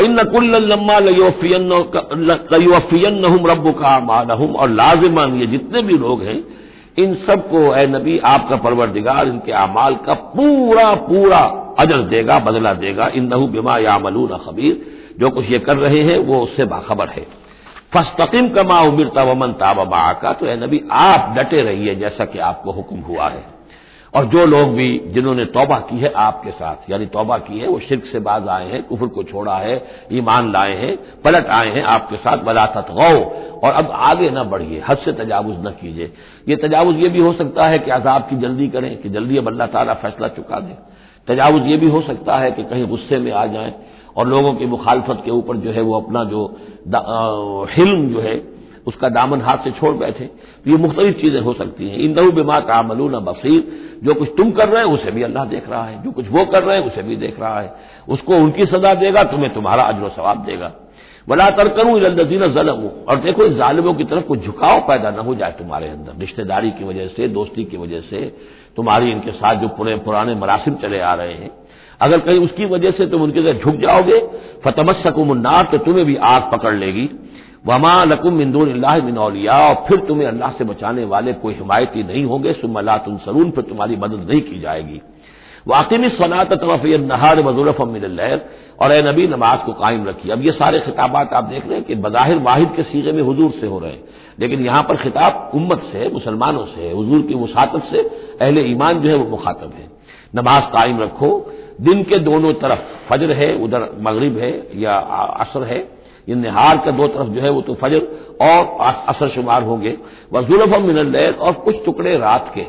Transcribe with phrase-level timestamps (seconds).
[0.00, 1.72] इन नकुल्लम्मा लयोफियन
[3.46, 6.44] रब का मालहम और लाजिमान ये जितने भी लोग हैं,
[6.98, 11.38] इन सबको ए नबी, आपका परवरदिगार, इनके अमाल का पूरा पूरा
[11.78, 14.80] अजर देगा, बदला देगा। इन नहू बिमा यामलून खबीर।
[15.20, 17.26] जो कुछ ये कर रहे हैं, वो उससे बाखबर है।
[17.94, 22.72] फस्तकीम कमा उमिरता वमन ताबा का तो ए नबी, आप डटे रहिए जैसा कि आपको
[22.72, 23.44] हुक्म हुआ है।
[24.14, 27.78] और जो लोग भी जिन्होंने तौबा की है आपके साथ, यानी तौबा की है, वो
[27.78, 29.76] शिरक से बाज आए हैं, कुफर को छोड़ा है,
[30.12, 33.14] ईमान लाए हैं, पलट आए हैं आपके साथ बला तत्गौ।
[33.60, 36.12] और अब आगे न बढ़िए, हद से तजावुज न कीजिए।
[36.48, 39.48] ये तजावुज ये भी हो सकता है कि अजाब की जल्दी करें, कि जल्दी अब
[39.48, 40.76] अल्लाह ताला फैसला चुका दे।
[41.28, 43.74] तजावुज ये भी हो सकता है कि कहीं गुस्से में आ जाए
[44.16, 46.46] और लोगों की मुखालफत के ऊपर जो है वो अपना जो
[47.70, 48.36] हिल्म जो है
[48.86, 50.24] उसका दामन हाथ से छोड़ बैठे।
[50.64, 54.50] तो ये मुख्तलिफ़ चीज़ें हो सकती हैं। इन दऊ बिमा तामलून बसीर। जो कुछ तुम
[54.50, 56.86] कर रहे हो, उसे भी अल्लाह देख रहा है। जो कुछ वो कर रहे हैं,
[56.86, 57.74] उसे भी देख रहा है।
[58.08, 60.72] उसको उनकी सजा देगा, तुम्हें तुम्हारा अजर सवाब देगा।
[61.28, 65.18] वला तर करूँ इलदीन जलम। और देखो, इस जालिमों की तरफ़ कुछ झुकाव पैदा न
[65.18, 68.36] हो जाए तुम्हारे अंदर। रिश्तेदारी की वजह से, दोस्ती की वजह से,
[68.76, 71.50] तुम्हारी इनके साथ जो पुरे पुराने मरासिम चले आ रहे हैं।
[72.00, 74.18] अगर कहीं उसकी वजह से तुम उनके साथ झुक जाओगे
[74.64, 77.10] फतमस सकुमनार तो तुम्हें भी आग पकड़ लेगी।
[77.64, 78.68] वमा लकुम मिंदून
[79.04, 83.50] मिनौलिया और फिर तुम्हें अल्लाह से बचाने वाले कोई हिमायती नहीं होंगे सुमला तुम सरून
[83.50, 85.00] फिर तुम्हारी मदद नहीं की जाएगी।
[85.66, 88.20] वाकई सनात तरफ़ ये नहार वजूरफ मिल
[88.74, 91.84] और ए नबी, नमाज़ को कायम रखी अब ये सारे खिताबात आप देख रहे हैं
[91.84, 94.02] कि बज़ाहिर वाहिद के सीगे में हजूर से हो रहे हैं,
[94.40, 97.98] लेकिन यहाँ पर खिताब उम्मत से, मुसलमानों से, हजूर की मुसातब से
[98.40, 99.86] अहले ईमान जो है वो मुखातब है।
[100.34, 101.30] नमाज़ कायम रखो।
[101.80, 104.94] दिन के दोनों तरफ़ फजर है, उधर मगरिब है या
[105.38, 105.80] असर है।
[106.28, 108.00] ये निहार का दो तरफ़ जो है वो तो फजर
[108.42, 108.64] और
[109.08, 109.96] असर शुमार होंगे।
[110.32, 112.66] वह जुल्फम मिनल और कुछ टुकड़े रात के।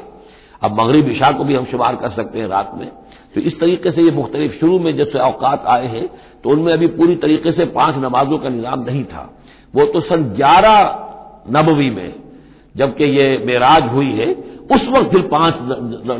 [0.61, 2.87] अब मगरब इशा को भी हम शुमार कर सकते हैं रात में।
[3.35, 6.07] तो इस तरीके से ये मुख्तलिफ़ शुरू में जब से अवकात आए हैं
[6.43, 9.29] तो उनमें अभी पूरी तरीके से पाँच नमाजों का निज़ाम नहीं था।
[9.73, 10.79] वो तो सन ग्यारह
[11.51, 12.13] नबवी में,
[12.75, 14.27] जबकि ये मेराज हुई है
[14.65, 15.55] उस वक्त फिर पाँच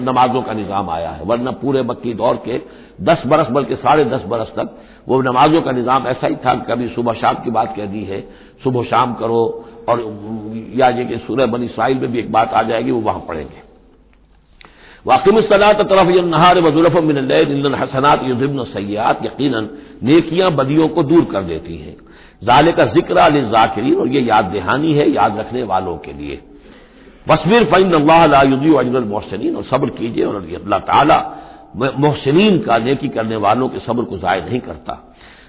[0.02, 2.62] नमाजों का निज़ाम आया है, वरना पूरे मक्की दौर के
[3.02, 4.78] दस बरस बल्कि साढ़े दस बरस तक
[5.08, 8.22] वो नमाजों का निज़ाम ऐसा ही था कभी सुबह शाम की बात कह दी है,
[8.64, 9.42] सुबह शाम करो
[9.90, 10.02] और
[10.76, 13.62] या ये कि सूर्य बनी इसराइल में भी एक बात आ जाएगी, वो वहाँ पढ़ेंगे।
[15.06, 19.70] वाकिम सलात तरफ़ नहार वजुलफ मिन हसनात युजिबन सयात यकीन
[20.04, 21.96] नेकियाँ बदियों को दूर कर देती हैं।
[22.42, 26.42] जाले का ज़िक्र अल जाकिरीन, और ये याद दहानी है, याद रखने वालों के लिए।
[27.28, 31.18] बसमिर फ़ैन अल्लाह अजल मोहसिन और सब्र कीजिए, और अल्लाह ताला
[31.76, 34.94] मोहसिन का नेकी करने वालों के सब्र को ज़ाय नहीं करता।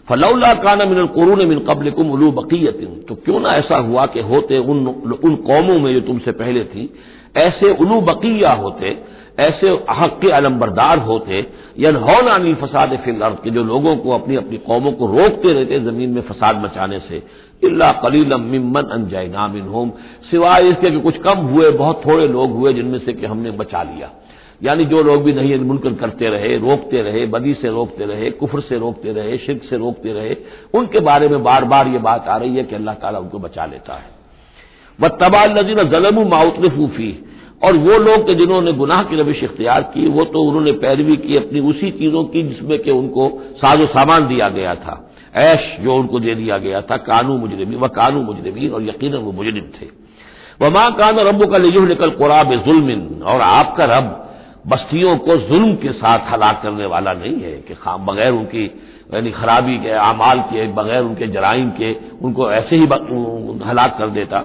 [0.09, 4.21] फलौला काना मिन कुरून मिन कबल कुम उलू बकीयतिन। तो क्यों ना ऐसा हुआ कि
[4.23, 4.87] होते उन
[5.25, 6.89] उन कौमों में जो तुमसे पहले थी,
[7.37, 8.97] ऐसे उलू बकिया होते,
[9.41, 11.47] ऐसे हक के अलम्बरदार होते,
[11.79, 15.81] यनहौन अनिल फसाद फिल अर्द, के जो लोगों को अपनी अपनी कौमों को रोकते रहते
[15.83, 17.23] ज़मीन में फसाद मचाने से।
[17.67, 19.91] इल्ला कलीलम मिम्मन अनजैना मिन होम
[20.31, 23.83] सिवाय इसके कि कुछ कम हुए, बहुत थोड़े लोग हुए जिनमें से कि हमने बचा
[23.83, 24.11] लिया।
[24.63, 28.61] यानी जो लोग भी नहीं मुनकर करते रहे, रोकते रहे, बदी से रोकते रहे, कुफर
[28.61, 30.37] से रोकते रहे, शिरक से रोकते रहे,
[30.75, 33.67] उनके बारे में बार बार ये बात आ रही है कि अल्लाह ताला उनको बचा
[33.67, 34.11] लेता है।
[35.01, 37.25] वह तबाल नजीन जलम माउतरफूफी
[37.65, 41.37] और वो लोग के जिन्होंने गुनाह की रविश इख्तियार की, वो तो उन्होंने पैरवी की,
[41.37, 45.04] अपनी उसी चीज़ों की जिसमें कि उनको साजो सामान दिया गया था।
[45.35, 49.33] ऐश जो उनको दे दिया गया था, कानू मुजरमी व कानू मुजरमीन और यकीन वो
[49.33, 49.87] मुजरिम थे।
[50.61, 54.21] वह माँ कान रब का लिजुह निकल कुराब जुल्मिन, और आपका रब
[54.67, 58.65] बस्तियों को जुल्म के साथ हलाक करने वाला नहीं है कि खाम बगैर उनकी,
[59.15, 61.93] यानी खराबी के अमाल के, बगैर उनके जराइम के
[62.23, 62.85] उनको ऐसे ही
[63.67, 64.45] हलाक कर देता।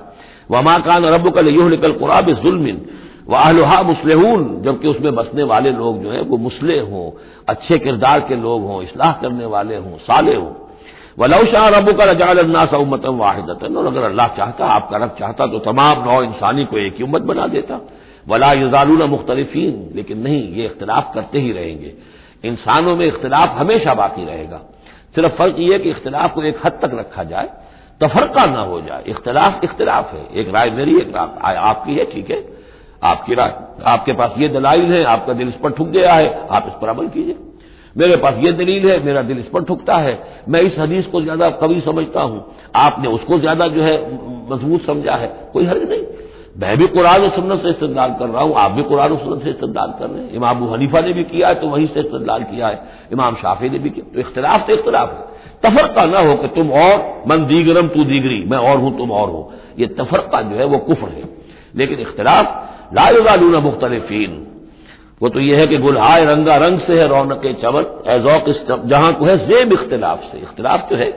[0.52, 2.82] वमा कान रब का लिजुह निकल कुराब जुल्मिन
[3.28, 7.12] वाहलहा मुसलहून, जबकि उसमें बसने वाले लोग जो है वो मुसले हों,
[7.48, 10.69] अच्छे किरदार के लोग हों, इसलाह करने वाले हों, साले हों।
[11.20, 15.60] वलौ शाह रबू का रजा उम्मतम वाहिदत और अगर अल्लाह चाहता, आपका रब चाहता तो
[15.60, 17.80] तमाम नौ इंसानी को एक ही उम्मत बना देता।
[18.28, 21.94] वला यजालून मुख्तलिफीन, लेकिन नहीं, ये इख्तलाफ करते ही रहेंगे।
[22.46, 24.62] इंसानों में इख्तलाफ हमेशा बाकी रहेगा।
[25.16, 27.50] सिर्फ़ फ़र्क यह कि इख्तलाफ को एक हद तक रखा जाए
[28.02, 32.30] तफरका ना हो जाए। इख्तलाफ इख्तलाफ है। एक राय मेरी, एक राय आपकी है, ठीक
[32.32, 32.44] है?
[33.04, 33.54] आपकी राय,
[33.86, 36.88] आपके पास ये दलाइल है, आपका दिल इस पर ठुक गया है, आप इस पर
[36.88, 37.36] अमल कीजिए।
[37.96, 40.18] मेरे पास ये दलील है, मेरा दिल इस पर ठुकता है।
[40.50, 42.46] मैं इस हदीस को ज़्यादा कवि समझता हूँ।
[42.76, 43.96] आपने उसको ज़्यादा जो है,
[44.52, 46.04] मज़बूत समझा है। कोई हर्ज नहीं।
[46.58, 49.44] मैं भी कुरान और सुन्नत से इस्तेदाल कर रहा हूँ, आप भी कुरान और सुन्नत
[49.44, 52.44] से इस्तेदाल कर रहे हैं। इमाम हनीफा ने भी किया है तो वहीं से इस्तेदाल
[52.44, 52.82] किया है।
[53.12, 55.28] इमाम शाफी ने भी किया। तो इख्तलाफ तो इख्तलाफ है।
[55.64, 59.30] तफरका ना हो कि तुम और, मन दीगरम, तू दीगरी, मैं और हूँ, तुम और
[59.30, 61.24] हो। ये तफरका जो है, वो कुफर है।
[61.76, 64.46] लेकिन इख्तलाफ लालून मुख्तलिफीन।
[65.22, 68.46] वो तो यह है कि गुलहाय रंगा रंग से है रौनक चमन एजौक
[68.86, 71.10] जहाँ को है जेब इख्तलाफ से। इख्तलाफ जो है,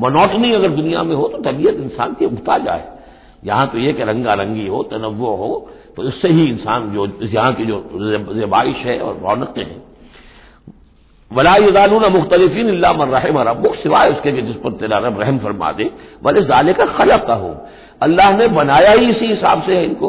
[0.00, 2.84] मनोटनी अगर दुनिया में हो तो तबीयत इंसान की उगता जाए
[3.44, 5.50] यहाँ तो यह कि रंगा रंगी हो तनवो हो
[5.96, 7.76] तो इससे ही इंसान जो यहाँ की जो
[8.34, 9.82] जेबाइश है और रौनकें हैं।
[11.30, 15.90] वलादालून मुख्तलिफिन रहम रबुक सिवाय उसके कि जिस पर तेरा रब रहम फरमा दे।
[16.24, 17.54] वले जाले का खलक का हो
[18.02, 20.08] अल्लाह ने बनाया ही इसी हिसाब से है इनको।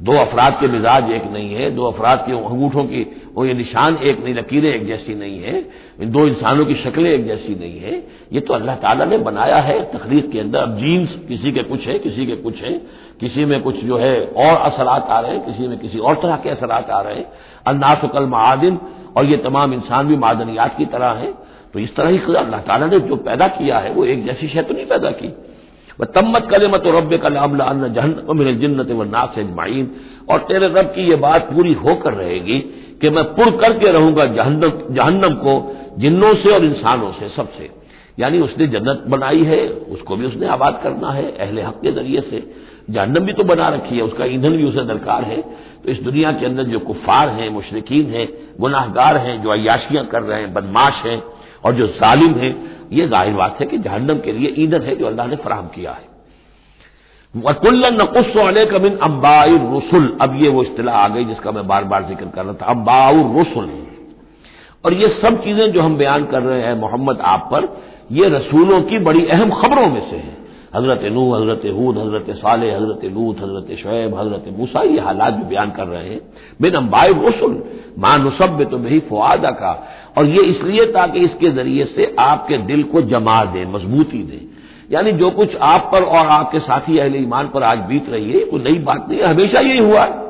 [0.00, 3.02] दो अफराद के मिजाज एक नहीं है, दो अफराद के अंगूठों की,
[3.34, 5.64] वो ये निशान एक नहीं, लकीरें एक जैसी नहीं है,
[6.00, 8.02] इन दो इंसानों की शक्लें एक जैसी नहीं है।
[8.32, 11.86] ये तो अल्लाह ताला ने बनाया है तकलीफ़ के अंदर। अब जीन्स किसी के कुछ
[11.86, 12.72] है, किसी के कुछ है,
[13.20, 16.36] किसी में कुछ जो है और असरात आ रहे हैं, किसी में किसी और तरह
[16.36, 17.26] के असरात आ रहे हैं।
[17.66, 18.78] अन्नासकल महादिन
[19.16, 21.32] और ये तमाम इंसान भी मादनियात की तरह है।
[21.72, 24.62] तो इस तरह ही अल्लाह ताला ने जो पैदा किया है, वो एक जैसी शय
[24.62, 25.28] तो नहीं पैदा की।
[26.00, 29.90] वह तम्मत कले मत रब कलामला जहन मेरे जिन्नत व नास अजमाइन।
[30.30, 32.58] और तेरे रब की यह बात पूरी होकर रहेगी
[33.00, 37.70] कि मैं पुर करके रहूँगा जहन्नम को जिन्नों से और इंसानों से सबसे।
[38.20, 42.20] यानी उसने जन्नत बनाई है, उसको भी उसने आबाद करना है, अहले हक के ज़रिए
[42.20, 42.54] से।
[42.90, 45.42] जहन्नम भी तो बना रखी है, उसका ईंधन भी उसे दरकार है।
[45.84, 48.28] तो इस दुनिया के अंदर जो कुफार हैं, मुशरकिन हैं,
[48.60, 51.22] गुनाहगार हैं, जो अयाशियाँ कर रहे हैं, बदमाश हैं,
[51.64, 55.06] और जो जालिम हैं ये ज़ाहिर बात है कि जहन्नम के लिए ईंधन है जो
[55.06, 56.14] अल्लाह ने फराहम किया है।
[57.34, 58.32] वकुल्ल नकुस
[58.70, 62.44] कमिन अम्बाउर रसुल। अब ये वो इतलाह आ गई जिसका मैं बार बार ज़िक्र कर
[62.44, 63.70] रहा था अम्बाउर रसुल।
[64.84, 67.68] और ये सब चीज़ें जो हम बयान कर रहे हैं मोहम्मद आप पर,
[68.12, 70.36] ये रसूलों की बड़ी अहम खबरों में से है।
[70.74, 75.44] हज़रत नूह, हज़रत हूद, हज़रत साल हज़रत लूत, हज़रत शुएब, हज़रत मूसा, ये हालात भी
[75.44, 76.20] बयान कर रहे हैं।
[76.62, 77.62] बिन अम्बाई रसुल
[77.98, 79.72] मानुसब तो बही फुआदा का
[80.18, 84.44] और ये इसलिए ताकि इसके ज़रिए से आपके दिल को जमा दें, मजबूती दें।
[84.90, 88.44] यानी जो कुछ आप पर और आपके साथी अहले ईमान पर आज बीत रही है
[88.44, 90.25] कोई नई बात नहीं हमेशा यही हुआ है।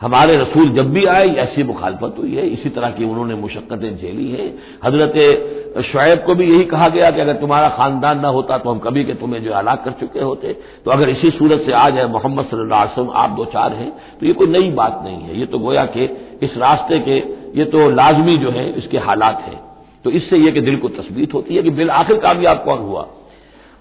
[0.00, 4.30] हमारे रसूल जब भी आए, ऐसी मुखालफत हुई है। इसी तरह की उन्होंने मुशक्कतें झेली
[4.30, 4.52] हैं।
[4.84, 8.78] हज़रत शुएब को भी यही कहा गया कि अगर तुम्हारा खानदान ना होता तो हम
[8.78, 10.52] कभी के तुम्हें जो हलाक कर चुके होते।
[10.84, 13.90] तो अगर इसी सूरत से आ जाए मोहम्मद अलैहि आप दो चार हैं
[14.20, 16.04] तो ये कोई नई बात नहीं है। ये तो गोया कि
[16.42, 17.16] इस रास्ते के,
[17.58, 19.60] ये तो लाजमी जो है इसके हालात हैं।
[20.04, 23.06] तो इससे यह कि दिल को तस्वीर होती है कि बिल आखिर कामयाब कौन हुआ?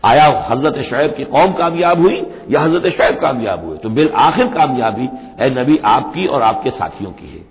[0.03, 3.77] आया हज़रत शैब की कौम कामयाब हुई, या हज़रत शैब कामयाब हुए?
[3.77, 5.07] तो बिल आखिर कामयाबी
[5.41, 7.45] ए नबी आपकी और आपके साथियों की है।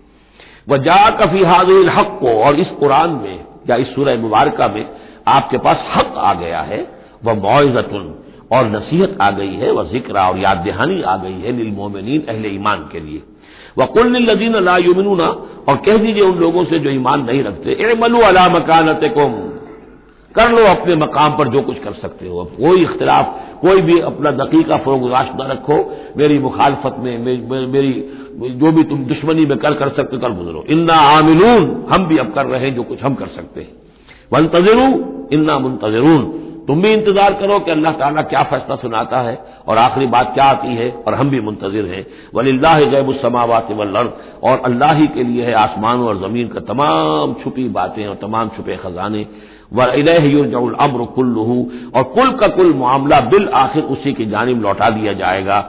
[0.68, 3.38] वह जा कफी हाजिर हक को और इस कुरान में,
[3.70, 4.86] या इस सूरह मुबारक में
[5.28, 6.86] आपके पास हक आ गया है
[7.24, 8.14] वह मुआजतुन
[8.52, 12.46] और नसीहत आ गई है वह ज़िक्र और याद दहानी आ गई है नीलमोमिन अहल
[12.46, 13.22] ईमान के लिए।
[13.78, 15.26] वह कुल लदीन लायुमिनूना
[15.68, 19.32] और कह दीजिए उन लोगों से जो ईमान नहीं रखते ए मलू अला मकानत कुम
[20.36, 23.98] कर लो अपने मकाम पर जो कुछ कर सकते हो। अब कोई इख्तलाफ, कोई भी
[24.02, 25.78] अपना दकीका फरोगजाश न रखो।
[26.16, 27.92] मेरी मुखालफत में मेरी,
[28.52, 32.32] जो भी तुम दुश्मनी में कर कर सकते कर गुजरो। इन्ना आमिलून, हम भी अब
[32.32, 33.72] कर रहे हैं जो कुछ हम कर सकते हैं।
[34.32, 34.88] वन तजरू
[35.32, 36.24] इन्ना मुंतजरून।
[36.66, 40.44] तुम भी इंतज़ार करो कि अल्लाह ताला क्या फैसला सुनाता है और आखिरी बात क्या
[40.46, 44.12] आती है, और हम भी मुंतजिर हैं। वलिल्लाह जैबुसमावत वल्लर्द
[44.42, 48.48] और अल्लाह ही के लिए है आसमानों और ज़मीन का तमाम छुपी बातें और तमाम
[48.56, 49.26] छुपे खजाने।
[49.76, 51.58] वलजउल अम्र कुल्लू
[51.96, 55.60] और कुल का कुल मामला बिल आखिर उसी की जानब लौटा दिया जाएगा।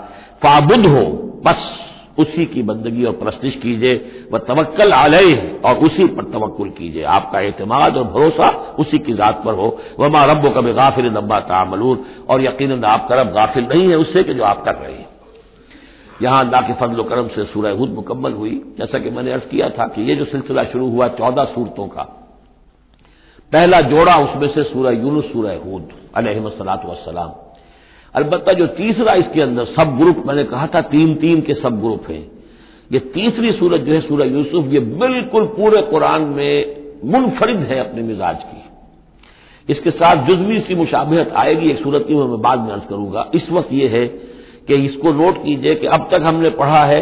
[0.43, 1.03] फाबुद हो
[1.45, 1.73] बस
[2.19, 3.95] उसी की बंदगी और प्रस्तिश कीजिए।
[4.31, 8.49] वह तवक्ल आलय और उसी पर तवक्ल कीजिए। आपका एतमाद और भरोसा
[8.79, 9.67] उसी की जात पर हो।
[9.99, 11.99] वह माँ रब कभी गाफिल नब्बा तामलून।
[12.29, 15.07] और यकीन आपका रब गाफिल नहीं है उससे कि जो आप कर रहे हैं।
[16.21, 19.69] यहाँ अल्लाह के फजल करम से सूरह हुद मुकम्मल हुई। जैसा कि मैंने अर्ज़ किया
[19.69, 22.16] था कि ये जो सिलसिला शुरू हुआ चौदह सूरतों का
[23.51, 27.31] पहला जोड़ा उसमें से सूरह यूनुस, सूरह हूद अलहमसलात वसलाम
[28.15, 32.09] अलबत्ता जो तीसरा इसके अंदर सब ग्रुप, मैंने कहा था तीन तीन के सब ग्रुप
[32.09, 32.31] हैं।
[32.91, 36.75] ये तीसरी सूरत जो है, सूरह यूसुफ, ये बिल्कुल पूरे कुरान में
[37.05, 38.63] मुनफरिद है अपने मिजाज की।
[39.71, 43.49] इसके साथ जुजवी सी मुशाबहत आएगी, एक सूरत की मैं बाद में अर्ज़ करूँगा। इस
[43.51, 44.07] वक्त यह है
[44.67, 47.01] कि इसको नोट कीजिए कि अब तक हमने पढ़ा है,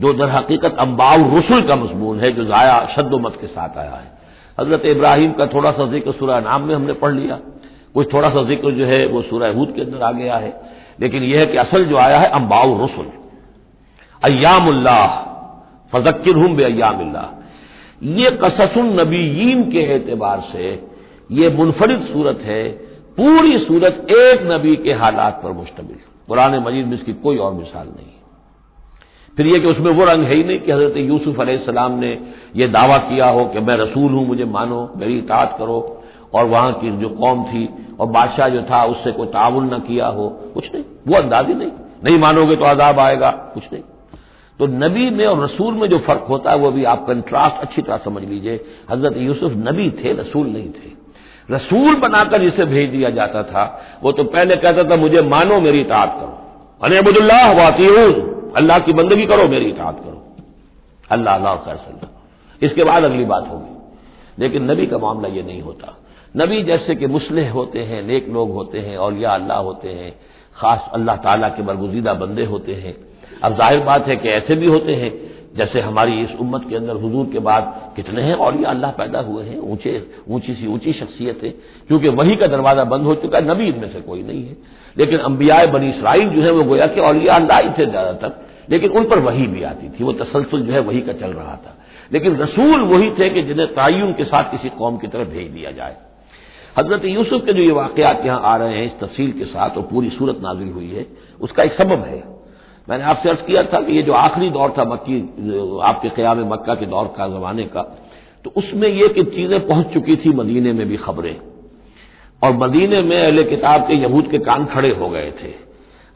[0.00, 4.15] जो दर हकीकत अम्बाउ रसुल का मजमून है, जो जाया शद्दमत के साथ आया है।
[4.58, 7.38] हज़रत इब्राहिम का थोड़ा सा ज़िक्र सूरह नाम में हमने पढ़ लिया।
[7.94, 10.54] कुछ थोड़ा सा ज़िक्र जो है वो सूरह हूद के अंदर आ गया है।
[11.00, 13.06] लेकिन यह है कि असल जो आया है अम्बाउ रसुल।
[14.22, 15.06] अयामुल्लाह
[15.92, 17.34] फजक्र हूँ बे अयामिल्लाह
[18.14, 20.66] ये कससुन नबीयीन के एतबार से
[21.30, 22.62] ये मुनफरिद सूरत है,
[23.16, 25.98] पूरी सूरत एक नबी के हालात पर मुश्तमिल।
[26.28, 28.12] कुरान मजीद में इसकी कोई और मिसाल नहीं।
[29.36, 32.18] फिर यह कि उसमें वो रंग है ही नहीं कि हज़रत यूसुफ सलाम ने
[32.56, 36.02] यह दावा किया हो कि मैं रसूल हूँ, मुझे मानो, मेरी इतात करो।
[36.34, 37.68] और वहाँ की जो कौम थी
[38.00, 41.54] और बादशाह जो था, उससे कोई ताउन न किया हो। कुछ नहीं, वो अंदाज ही
[41.54, 41.70] नहीं।
[42.04, 43.82] नहीं मानोगे तो आजाब आएगा, कुछ नहीं।
[44.58, 47.82] तो नबी में और रसूल में जो फ़र्क होता है, वो भी आप कंट्रास्ट अच्छी
[47.82, 51.06] तरह समझ लीजिए। हज़रत यूसुफ नबी थे, रसूल नहीं थे।
[51.50, 55.80] रसूल बनाकर जिसे भेज दिया जाता था, वो तो पहले कहता था, मुझे मानो, मेरी
[55.80, 56.38] इतात करो।
[56.86, 60.22] अने अबुदुल्लाह वातीऊन। अल्लाह की बंदगी करो, मेरी इतात करो।
[61.10, 62.08] अल्लाह अल्लाह खैर
[62.62, 63.74] इसके बाद अगली बात होगी।
[64.38, 65.94] लेकिन नबी का मामला ये नहीं होता।
[66.34, 70.14] नबी जैसे कि मुसलह होते हैं, नेक लोग होते हैं और या अल्लाह होते हैं,
[70.56, 72.94] खास अल्लाह ताला के बरगुजीदा बंदे होते हैं।
[73.42, 75.12] अब ज़ाहिर बात है कि ऐसे भी होते हैं,
[75.56, 79.44] जैसे हमारी इस उम्मत के अंदर हजूर के बाद कितने हैं और अल्लाह पैदा हुए
[79.44, 79.92] हैं, ऊँचे,
[80.28, 81.50] ऊँची सी ऊँची शख्सियत है,
[81.88, 84.56] क्योंकि वही का दरवाज़ा बंद हो चुका है, नबी इनमें से कोई नहीं है।
[84.96, 88.90] लेकिन अंबियाए बनी इसराइल जो है, वो गोया कि और अल्लाह ही थे ज़्यादातर। लेकिन
[88.90, 91.76] उन पर वही भी आती थी, वो तसलसल जो है वही का चल रहा था।
[92.12, 95.70] लेकिन रसूल वही थे कि जिन्हें तयन के साथ किसी कौम की तरफ़ भेज दिया
[95.70, 95.96] जाए।
[96.78, 99.82] हज़रत यूसुफ के जो ये वाकयात यहाँ आ रहे हैं इस तफसील के साथ और
[99.82, 101.06] पूरी सूरत नाजिल हुई है,
[101.40, 102.22] उसका एक सबब है।
[102.88, 105.20] मैंने आपसे अर्ज़ किया था कि ये जो आखिरी दौर था मक्की,
[105.82, 107.82] आपके क्याम मक्का के दौर का जमाने का
[108.44, 111.36] तो उसमें ये कि चीज़ें पहुँच चुकी थी मदीने में भी खबरें।
[112.42, 115.50] और मदीने में अहले किताब के यहूद के कान खड़े हो गए थे।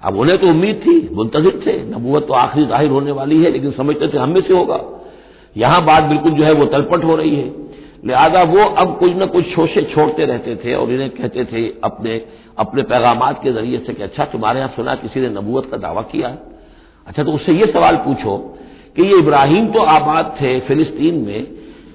[0.02, 3.70] अब उन्हें तो उम्मीद थी, मुंतजिर थे नबूत तो आखिरी ज़ाहिर होने वाली है, लेकिन
[3.72, 4.80] समझते थे हम में से होगा।
[5.56, 7.48] यहाँ बात बिल्कुल जो है वो तलपट हो रही है।
[8.06, 12.20] लिहाजा वो अब कुछ न कुछ शोशे छोड़ते रहते थे और इन्हें कहते थे अपने
[12.58, 16.02] अपने पैगाम के ज़रिए से कि अच्छा तुम्हारे यहाँ सुना किसी ने नबूत का दावा
[16.02, 16.38] किया है?
[17.06, 18.36] अच्छा तो उससे ये सवाल पूछो
[18.96, 21.46] कि ये इब्राहिम तो आबाद थे फिलिस्तीन में,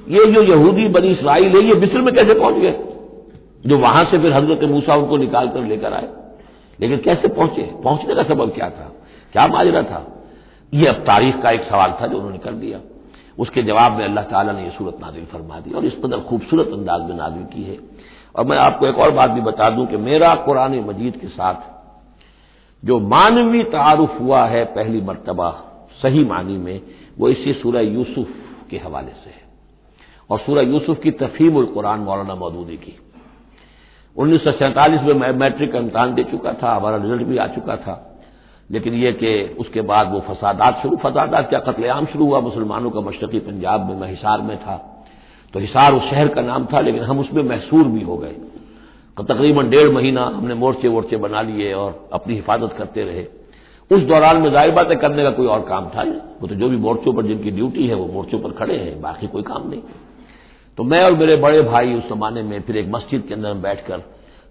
[0.08, 2.76] ये जो यहूदी बनी इसराइल है, ये मिस्र में कैसे पहुँच गए?
[3.66, 6.08] जो वहाँ से फिर हज़रत मूसा उनको निकाल कर लेकर आए।
[6.82, 7.64] लेकिन कैसे पहुँचे?
[7.84, 8.92] पहुँचने का सबब क्या था?
[9.32, 10.22] क्या माजरा था?
[10.74, 12.80] ये अब तारीख का एक सवाल था जो उन्होंने कर दिया।
[13.40, 16.68] उसके जवाब में अल्लाह ताला ने यह सूरत नाजिल फरमा दी और इस कदर खूबसूरत
[16.68, 17.78] अंदाज में नाजिल की है।
[18.36, 21.56] और मैं आपको एक और बात भी बता दूँ कि मेरा कुरान मजीद के साथ
[22.86, 26.82] जो मानवी तारुफ हुआ है पहली मरतबा सही मानी में,
[27.18, 28.28] वो इसी सूरह यूसुफ
[28.70, 29.42] के हवाले से है।
[30.30, 32.98] और सूरह यूसुफ की उल कुरान मौलाना मौदूदी की।
[34.18, 37.76] उन्नीस सौ सैंतालीस में मैट्रिक का इम्तहान दे चुका था, हमारा रिज़ल्ट भी आ चुका
[37.76, 38.12] था।
[38.72, 42.40] लेकिन यह कि उसके बाद वो फसादात शुरू, फसादात क्या कत्लेआम शुरू हुआ?
[42.40, 44.78] मुसलमानों का मशरकी पंजाब में, मैं हिसार में था।
[45.54, 48.36] तो हिसार उस शहर का नाम था, लेकिन हम उसमें महसूर भी हो गए।
[49.18, 53.26] तकरीबन डेढ़ महीना हमने मोर्चे वोर्चे बना लिए और अपनी हिफाजत करते रहे।
[53.92, 56.04] उस दौरान में ज़ाहिर बात करने का कोई और काम था।
[56.42, 59.28] वो तो जो भी मोर्चों पर जिनकी ड्यूटी है, वो मोर्चों पर खड़े हैं, बाकी
[59.28, 59.82] कोई काम नहीं।
[60.78, 64.02] तो मैं और मेरे बड़े भाई उस जमाने में फिर एक मस्जिद के अंदर बैठकर,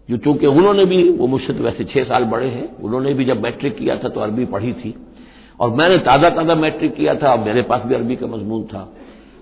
[0.09, 3.43] जो चूँकि उन्होंने भी, वो मुझसे तो वैसे छह साल बड़े हैं, उन्होंने भी जब
[3.43, 4.95] मैट्रिक किया था तो अरबी पढ़ी थी।
[5.61, 8.88] और मैंने ताज़ा ताज़ा मैट्रिक किया था मेरे पास भी अरबी का मजमून था।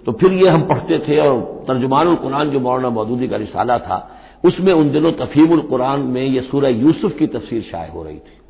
[0.06, 3.98] तो फिर ये हम पढ़ते थे और तर्जुमान कुरान जो मौलाना मौदूदी का रिसाला था,
[4.44, 8.40] उसमें उन दिनों तफीमुल कुरान में यह सूरह यूसुफ की तफसीर शाये हो रही थी।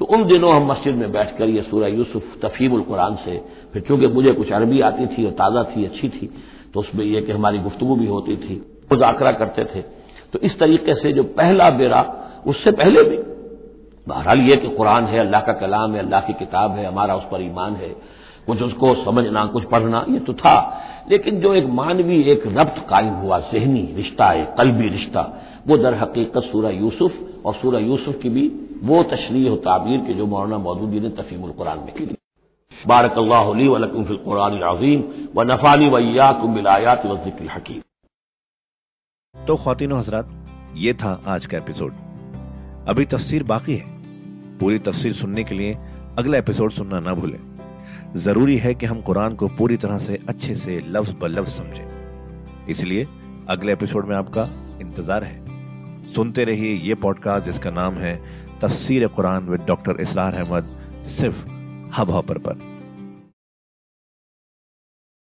[0.00, 3.40] तो उन दिनों हम मस्जिद में बैठकर यह सूरह यूसुफ तफीमुल कुरान से,
[3.72, 6.30] फिर चूँकि मुझे कुछ अरबी आती थी और ताज़ा थी, अच्छी थी
[6.74, 9.82] तो उसमें यह कि हमारी गुफ्तु भी होती थी, मुजाकरा करते थे।
[10.32, 12.14] तो इस तरीके से जो पहला बेरा,
[12.46, 13.16] उससे पहले भी,
[14.08, 17.22] बहरहाल यह कि कुरान है, अल्लाह का कलाम है, अल्लाह की किताब है, हमारा उस
[17.22, 17.88] पर ईमान है,
[18.46, 23.14] कुछ उसको समझना, कुछ पढ़ना, ये तो था। लेकिन जो एक मानवी, एक रब्त कायम
[23.14, 27.12] हुआ, जहनी रिश्ता, एक कलबी रिश्ता, वो दर हकीकत सूरह यूसुफ,
[27.46, 31.50] और सूरह यूसुफ की भी वो तशरी और ताबीर के जो मौलाना मौदूदी ने तफीमुल
[31.50, 32.17] कुरान में की
[32.86, 35.00] बारक वलकुम फिल कुरान अजीम
[35.36, 37.16] व नफानी वैयाकुम बिलायात व
[37.54, 37.80] हकीम।
[39.34, 40.28] तो खातिन हजरात,
[40.76, 41.92] ये था आज का एपिसोड।
[42.88, 43.96] अभी तफसीर बाकी है।
[44.58, 45.76] पूरी तफसीर सुनने के लिए
[46.18, 47.38] अगला एपिसोड सुनना ना भूलें।
[48.16, 52.66] ज़रूरी है कि हम कुरान को पूरी तरह से अच्छे से लफ्ज ब लफ्ज समझें।
[52.68, 53.06] इसलिए
[53.48, 54.48] अगले एपिसोड में आपका
[54.80, 58.16] इंतज़ार है। सुनते रहिए ये पॉडकास्ट जिसका नाम है
[58.62, 61.46] तफसीर कुरान विद डॉक्टर इसरार अहमद, सिर्फ़
[61.98, 62.67] हब हॉपर पर।